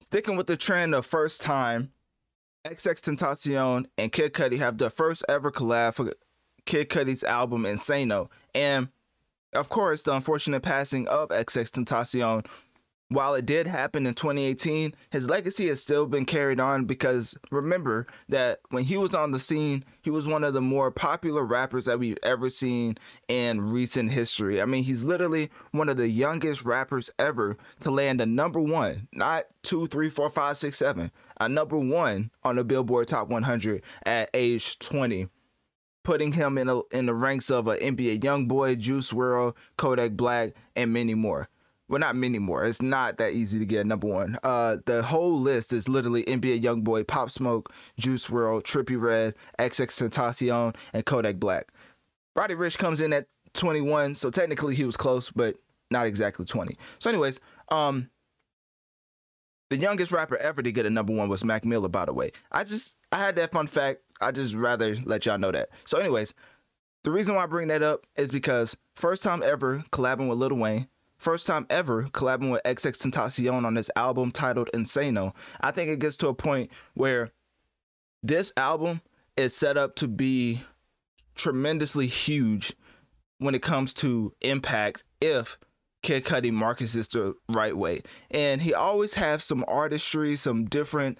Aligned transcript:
sticking 0.00 0.36
with 0.36 0.46
the 0.46 0.56
trend 0.56 0.94
of 0.94 1.06
first 1.06 1.40
time, 1.40 1.92
XXXTentacion 2.64 3.86
and 3.96 4.12
Kid 4.12 4.32
Cudi 4.32 4.58
have 4.58 4.78
the 4.78 4.90
first 4.90 5.24
ever 5.28 5.50
collab 5.50 5.94
for 5.94 6.12
Kid 6.64 6.88
Cudi's 6.88 7.24
album 7.24 7.64
Insano. 7.64 8.28
And 8.54 8.88
of 9.54 9.68
course, 9.68 10.02
the 10.02 10.14
unfortunate 10.14 10.62
passing 10.62 11.08
of 11.08 11.30
XXXTentacion 11.30 12.46
while 13.10 13.34
it 13.34 13.46
did 13.46 13.66
happen 13.66 14.06
in 14.06 14.14
2018, 14.14 14.94
his 15.10 15.28
legacy 15.28 15.68
has 15.68 15.80
still 15.80 16.06
been 16.06 16.26
carried 16.26 16.60
on 16.60 16.84
because 16.84 17.36
remember 17.50 18.06
that 18.28 18.60
when 18.68 18.84
he 18.84 18.98
was 18.98 19.14
on 19.14 19.30
the 19.30 19.38
scene, 19.38 19.82
he 20.02 20.10
was 20.10 20.26
one 20.26 20.44
of 20.44 20.52
the 20.52 20.60
more 20.60 20.90
popular 20.90 21.42
rappers 21.42 21.86
that 21.86 21.98
we've 21.98 22.18
ever 22.22 22.50
seen 22.50 22.98
in 23.28 23.60
recent 23.60 24.10
history. 24.10 24.60
I 24.60 24.66
mean, 24.66 24.82
he's 24.82 25.04
literally 25.04 25.50
one 25.70 25.88
of 25.88 25.96
the 25.96 26.08
youngest 26.08 26.64
rappers 26.64 27.08
ever 27.18 27.56
to 27.80 27.90
land 27.90 28.20
a 28.20 28.26
number 28.26 28.60
one, 28.60 29.08
not 29.12 29.46
two, 29.62 29.86
three, 29.86 30.10
four, 30.10 30.28
five, 30.28 30.58
six, 30.58 30.76
seven, 30.76 31.10
a 31.40 31.48
number 31.48 31.78
one 31.78 32.30
on 32.42 32.56
the 32.56 32.64
Billboard 32.64 33.08
Top 33.08 33.28
100 33.28 33.82
at 34.04 34.28
age 34.34 34.78
20 34.78 35.28
putting 36.04 36.32
him 36.32 36.56
in 36.56 36.70
a, 36.70 36.80
in 36.90 37.04
the 37.04 37.12
ranks 37.12 37.50
of 37.50 37.68
an 37.68 37.78
NBA 37.78 38.20
YoungBoy, 38.20 38.78
Juice 38.78 39.12
WRLD, 39.12 39.54
Kodak 39.76 40.12
Black, 40.12 40.54
and 40.74 40.90
many 40.90 41.12
more 41.12 41.50
well, 41.88 41.98
not 41.98 42.16
many 42.16 42.38
more. 42.38 42.64
It's 42.64 42.82
not 42.82 43.16
that 43.16 43.32
easy 43.32 43.58
to 43.58 43.64
get 43.64 43.84
a 43.84 43.88
number 43.88 44.06
one. 44.06 44.36
Uh, 44.42 44.76
the 44.84 45.02
whole 45.02 45.38
list 45.38 45.72
is 45.72 45.88
literally 45.88 46.22
NBA 46.24 46.62
YoungBoy, 46.62 47.06
Pop 47.06 47.30
Smoke, 47.30 47.72
Juice 47.98 48.26
WRLD, 48.26 48.62
Trippie 48.62 49.00
Redd, 49.00 49.34
XX 49.58 50.10
Tentacion, 50.10 50.76
and 50.92 51.04
Kodak 51.06 51.36
Black. 51.36 51.72
Roddy 52.36 52.54
Ricch 52.54 52.78
comes 52.78 53.00
in 53.00 53.12
at 53.12 53.26
21, 53.54 54.14
so 54.14 54.30
technically 54.30 54.74
he 54.74 54.84
was 54.84 54.96
close, 54.96 55.30
but 55.30 55.56
not 55.90 56.06
exactly 56.06 56.44
20. 56.44 56.76
So, 56.98 57.08
anyways, 57.08 57.40
um, 57.70 58.10
the 59.70 59.78
youngest 59.78 60.12
rapper 60.12 60.36
ever 60.36 60.62
to 60.62 60.72
get 60.72 60.86
a 60.86 60.90
number 60.90 61.14
one 61.14 61.28
was 61.28 61.44
Mac 61.44 61.64
Miller. 61.64 61.88
By 61.88 62.04
the 62.04 62.12
way, 62.12 62.30
I 62.52 62.64
just 62.64 62.96
I 63.12 63.16
had 63.16 63.36
that 63.36 63.52
fun 63.52 63.66
fact. 63.66 64.02
I 64.20 64.30
just 64.30 64.54
rather 64.54 64.96
let 65.04 65.24
y'all 65.26 65.38
know 65.38 65.52
that. 65.52 65.70
So, 65.84 65.98
anyways, 65.98 66.34
the 67.04 67.10
reason 67.10 67.34
why 67.34 67.44
I 67.44 67.46
bring 67.46 67.68
that 67.68 67.82
up 67.82 68.06
is 68.16 68.30
because 68.30 68.76
first 68.94 69.22
time 69.22 69.42
ever 69.42 69.84
collabing 69.90 70.28
with 70.28 70.38
Lil 70.38 70.54
Wayne 70.54 70.88
first 71.18 71.46
time 71.46 71.66
ever 71.70 72.04
collabing 72.04 72.50
with 72.50 72.62
XXXTentacion 72.64 73.64
on 73.64 73.74
this 73.74 73.90
album 73.96 74.30
titled 74.30 74.70
Insano. 74.72 75.34
I 75.60 75.70
think 75.70 75.90
it 75.90 75.98
gets 75.98 76.16
to 76.18 76.28
a 76.28 76.34
point 76.34 76.70
where 76.94 77.30
this 78.22 78.52
album 78.56 79.00
is 79.36 79.54
set 79.54 79.76
up 79.76 79.94
to 79.96 80.08
be 80.08 80.62
tremendously 81.34 82.06
huge 82.06 82.74
when 83.38 83.54
it 83.54 83.62
comes 83.62 83.94
to 83.94 84.32
impact 84.40 85.04
if 85.20 85.58
Kid 86.02 86.24
Cudi 86.24 86.52
markets 86.52 86.92
this 86.92 87.08
the 87.08 87.34
right 87.48 87.76
way. 87.76 88.02
And 88.30 88.60
he 88.60 88.74
always 88.74 89.14
has 89.14 89.44
some 89.44 89.64
artistry, 89.68 90.36
some 90.36 90.64
different 90.66 91.18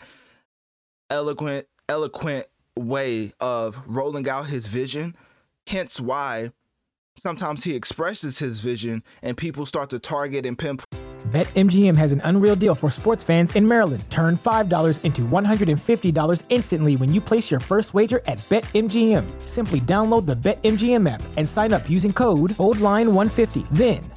eloquent 1.10 1.66
eloquent 1.88 2.46
way 2.76 3.32
of 3.40 3.80
rolling 3.86 4.28
out 4.28 4.46
his 4.46 4.66
vision. 4.66 5.16
Hence 5.66 6.00
why 6.00 6.52
sometimes 7.18 7.64
he 7.64 7.74
expresses 7.74 8.38
his 8.38 8.60
vision 8.60 9.02
and 9.22 9.36
people 9.36 9.66
start 9.66 9.90
to 9.90 9.98
target 9.98 10.46
and 10.46 10.58
pinpoint 10.58 10.86
BetMGM 11.28 11.94
has 11.94 12.12
an 12.12 12.22
unreal 12.24 12.56
deal 12.56 12.74
for 12.74 12.88
sports 12.88 13.22
fans 13.22 13.54
in 13.54 13.68
Maryland. 13.68 14.02
Turn 14.08 14.34
$5 14.34 15.04
into 15.04 15.20
$150 15.22 16.44
instantly 16.48 16.96
when 16.96 17.12
you 17.12 17.20
place 17.20 17.50
your 17.50 17.60
first 17.60 17.92
wager 17.92 18.22
at 18.26 18.38
BetMGM. 18.48 19.38
Simply 19.42 19.80
download 19.80 20.24
the 20.24 20.34
BetMGM 20.34 21.06
app 21.06 21.22
and 21.36 21.46
sign 21.46 21.74
up 21.74 21.90
using 21.90 22.14
code 22.14 22.52
OldLine150. 22.52 23.68
Then, 23.72 24.10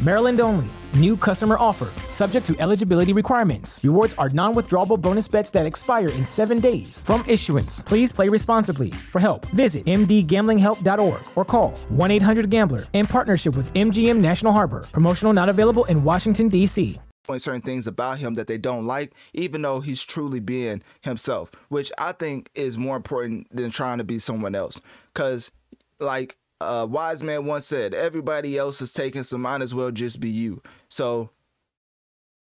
Maryland 0.00 0.40
only. 0.40 0.66
New 0.94 1.16
customer 1.16 1.56
offer, 1.58 1.90
subject 2.10 2.46
to 2.46 2.56
eligibility 2.58 3.12
requirements. 3.12 3.78
Rewards 3.84 4.14
are 4.14 4.28
non 4.30 4.54
withdrawable 4.54 5.00
bonus 5.00 5.28
bets 5.28 5.50
that 5.50 5.66
expire 5.66 6.08
in 6.08 6.24
seven 6.24 6.58
days. 6.58 7.04
From 7.04 7.22
issuance, 7.28 7.82
please 7.82 8.12
play 8.12 8.28
responsibly. 8.28 8.90
For 8.90 9.20
help, 9.20 9.44
visit 9.48 9.84
mdgamblinghelp.org 9.86 11.20
or 11.34 11.44
call 11.44 11.70
1 11.90 12.10
800 12.10 12.48
Gambler 12.48 12.84
in 12.94 13.06
partnership 13.06 13.56
with 13.56 13.72
MGM 13.74 14.18
National 14.20 14.52
Harbor. 14.52 14.84
Promotional 14.92 15.32
not 15.32 15.48
available 15.48 15.84
in 15.84 16.02
Washington, 16.02 16.48
D.C 16.48 16.98
certain 17.36 17.60
things 17.60 17.86
about 17.86 18.18
him 18.18 18.34
that 18.34 18.46
they 18.46 18.58
don't 18.58 18.86
like, 18.86 19.12
even 19.34 19.62
though 19.62 19.80
he's 19.80 20.04
truly 20.04 20.38
being 20.38 20.82
himself, 21.00 21.50
which 21.68 21.90
I 21.98 22.12
think 22.12 22.50
is 22.54 22.78
more 22.78 22.96
important 22.96 23.48
than 23.54 23.70
trying 23.70 23.98
to 23.98 24.04
be 24.04 24.18
someone 24.18 24.54
else. 24.54 24.80
Because, 25.12 25.50
like 25.98 26.36
a 26.60 26.86
wise 26.86 27.22
man 27.22 27.44
once 27.44 27.66
said, 27.66 27.94
everybody 27.94 28.56
else 28.56 28.80
is 28.80 28.92
taken, 28.92 29.24
so 29.24 29.38
might 29.38 29.62
as 29.62 29.74
well 29.74 29.90
just 29.90 30.20
be 30.20 30.30
you. 30.30 30.62
So, 30.88 31.30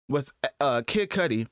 with 0.10 0.32
uh, 0.60 0.84
Kid 0.86 1.10
Cudi, 1.10 1.48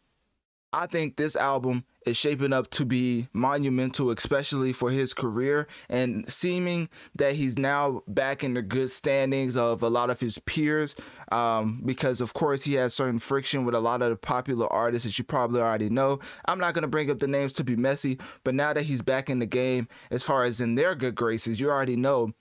I 0.75 0.87
think 0.87 1.15
this 1.15 1.37
album 1.37 1.85
is 2.05 2.17
shaping 2.17 2.51
up 2.51 2.69
to 2.71 2.83
be 2.83 3.29
monumental, 3.31 4.11
especially 4.11 4.73
for 4.73 4.91
his 4.91 5.13
career, 5.13 5.67
and 5.87 6.29
seeming 6.31 6.89
that 7.15 7.33
he's 7.33 7.57
now 7.57 8.03
back 8.09 8.43
in 8.43 8.55
the 8.55 8.61
good 8.61 8.89
standings 8.89 9.55
of 9.55 9.83
a 9.83 9.87
lot 9.87 10.09
of 10.09 10.19
his 10.19 10.37
peers. 10.39 10.93
Um, 11.31 11.81
because 11.85 12.19
of 12.19 12.33
course 12.33 12.61
he 12.63 12.73
has 12.73 12.93
certain 12.93 13.19
friction 13.19 13.63
with 13.63 13.73
a 13.73 13.79
lot 13.79 14.01
of 14.01 14.09
the 14.09 14.17
popular 14.17 14.71
artists 14.71 15.07
that 15.07 15.17
you 15.17 15.23
probably 15.23 15.61
already 15.61 15.89
know. 15.89 16.19
I'm 16.43 16.59
not 16.59 16.73
gonna 16.73 16.89
bring 16.89 17.09
up 17.09 17.19
the 17.19 17.27
names 17.27 17.53
to 17.53 17.63
be 17.63 17.77
messy, 17.77 18.19
but 18.43 18.53
now 18.53 18.73
that 18.73 18.83
he's 18.83 19.01
back 19.01 19.29
in 19.29 19.39
the 19.39 19.45
game, 19.45 19.87
as 20.11 20.23
far 20.23 20.43
as 20.43 20.59
in 20.59 20.75
their 20.75 20.93
good 20.93 21.15
graces, 21.15 21.57
you 21.57 21.71
already 21.71 21.95
know 21.95 22.33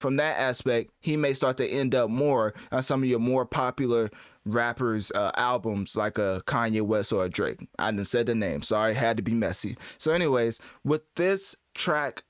from 0.00 0.16
that 0.16 0.38
aspect, 0.38 0.90
he 1.00 1.16
may 1.16 1.34
start 1.34 1.56
to 1.58 1.66
end 1.68 1.94
up 1.94 2.10
more 2.10 2.54
on 2.72 2.82
some 2.82 3.02
of 3.02 3.08
your 3.08 3.18
more 3.18 3.46
popular 3.46 4.10
rappers' 4.44 5.10
uh, 5.14 5.32
albums 5.36 5.96
like 5.96 6.18
a 6.18 6.42
Kanye 6.46 6.82
West 6.82 7.12
or 7.12 7.24
a 7.24 7.28
Drake. 7.28 7.66
I 7.78 7.90
didn't 7.90 8.06
say 8.06 8.22
the 8.22 8.34
name. 8.34 8.62
Sorry, 8.62 8.94
had 8.94 9.16
to 9.16 9.22
be 9.22 9.34
messy. 9.34 9.76
So, 9.98 10.12
anyways, 10.12 10.60
with 10.84 11.02
this 11.16 11.56
track 11.74 12.22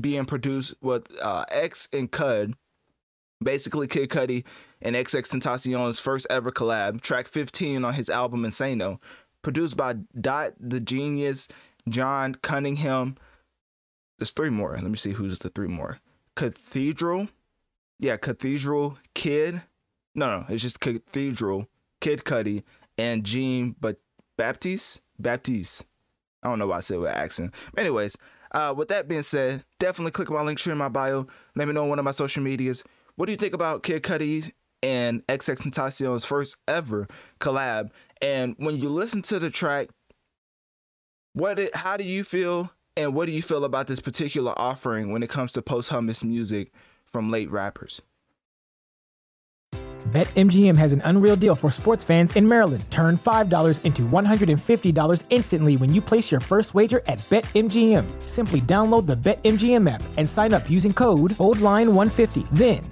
being 0.00 0.24
produced 0.24 0.74
with 0.80 1.06
uh, 1.20 1.44
X 1.50 1.88
and 1.92 2.10
Cud, 2.10 2.54
basically 3.42 3.86
Kid 3.86 4.08
Cudi 4.08 4.44
and 4.80 4.96
XXXTentacion's 4.96 6.00
first 6.00 6.26
ever 6.30 6.50
collab, 6.50 7.00
track 7.00 7.28
15 7.28 7.84
on 7.84 7.94
his 7.94 8.08
album 8.08 8.42
Insano, 8.42 8.98
produced 9.42 9.76
by 9.76 9.94
Dot 10.20 10.54
da 10.68 10.78
Genius, 10.78 11.48
John 11.88 12.34
Cunningham. 12.36 13.16
There's 14.18 14.30
three 14.30 14.50
more. 14.50 14.72
Let 14.72 14.84
me 14.84 14.96
see 14.96 15.12
who's 15.12 15.38
the 15.38 15.50
three 15.50 15.68
more. 15.68 15.98
Cathedral. 16.36 17.28
Yeah, 17.98 18.16
Cathedral 18.16 18.98
Kid 19.14 19.62
no, 20.14 20.40
no, 20.40 20.46
it's 20.48 20.62
just 20.62 20.80
Cathedral, 20.80 21.66
Kid 22.00 22.24
Cudi, 22.24 22.62
and 22.98 23.24
Gene 23.24 23.74
but 23.80 23.98
Baptiste. 24.36 25.00
Baptiste. 25.18 25.84
I 26.42 26.48
don't 26.48 26.58
know 26.58 26.66
why 26.66 26.78
I 26.78 26.80
said 26.80 26.98
with 26.98 27.10
accent. 27.10 27.54
Anyways, 27.78 28.16
uh, 28.50 28.74
with 28.76 28.88
that 28.88 29.08
being 29.08 29.22
said, 29.22 29.64
definitely 29.78 30.10
click 30.10 30.28
my 30.28 30.42
link 30.42 30.58
here 30.58 30.72
in 30.72 30.78
my 30.78 30.88
bio. 30.88 31.26
Let 31.54 31.68
me 31.68 31.74
know 31.74 31.84
on 31.84 31.88
one 31.88 31.98
of 31.98 32.04
my 32.04 32.10
social 32.10 32.42
medias. 32.42 32.82
What 33.16 33.26
do 33.26 33.32
you 33.32 33.38
think 33.38 33.54
about 33.54 33.82
Kid 33.82 34.02
Cudi 34.02 34.52
and 34.82 35.24
XXXTentacion's 35.28 36.24
first 36.24 36.56
ever 36.66 37.06
collab? 37.40 37.90
And 38.20 38.54
when 38.58 38.76
you 38.78 38.88
listen 38.88 39.22
to 39.22 39.38
the 39.38 39.50
track, 39.50 39.88
what 41.34 41.58
it, 41.58 41.74
how 41.74 41.96
do 41.96 42.04
you 42.04 42.24
feel 42.24 42.70
and 42.96 43.14
what 43.14 43.26
do 43.26 43.32
you 43.32 43.42
feel 43.42 43.64
about 43.64 43.86
this 43.86 44.00
particular 44.00 44.52
offering 44.56 45.12
when 45.12 45.22
it 45.22 45.28
comes 45.28 45.52
to 45.52 45.62
posthumous 45.62 46.24
music 46.24 46.72
from 47.04 47.30
late 47.30 47.50
rappers? 47.50 48.02
BetMGM 50.12 50.76
has 50.76 50.92
an 50.92 51.00
unreal 51.04 51.36
deal 51.36 51.54
for 51.54 51.70
sports 51.70 52.02
fans 52.04 52.34
in 52.36 52.46
Maryland. 52.46 52.84
Turn 52.90 53.16
$5 53.16 53.84
into 53.84 54.02
$150 54.02 55.24
instantly 55.30 55.76
when 55.76 55.94
you 55.94 56.02
place 56.02 56.30
your 56.30 56.40
first 56.40 56.74
wager 56.74 57.00
at 57.06 57.18
BetMGM. 57.30 58.20
Simply 58.20 58.60
download 58.60 59.06
the 59.06 59.14
BetMGM 59.14 59.88
app 59.88 60.02
and 60.16 60.28
sign 60.28 60.52
up 60.52 60.68
using 60.68 60.92
code 60.92 61.30
OldLine150. 61.38 62.50
Then, 62.50 62.91